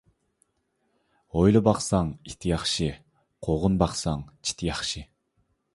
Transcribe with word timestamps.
ھويلا 1.35 1.61
باقساڭ 1.67 2.09
ئىت 2.31 2.49
ياخشى، 2.53 2.89
قوغۇن 3.49 3.79
باقساڭ 3.85 4.29
چىت 4.49 4.67
ياخشى. 4.73 5.07